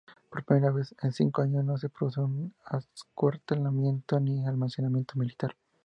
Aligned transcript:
Por 0.31 0.43
primera 0.45 0.71
vez 0.71 0.95
en 1.03 1.11
cinco 1.13 1.43
años 1.43 1.63
no 1.63 1.77
se 1.77 1.87
produce 1.87 2.21
un 2.21 2.55
acuartelamiento 2.65 4.19
ni 4.19 4.43
alzamiento 4.47 5.13
militar. 5.19 5.55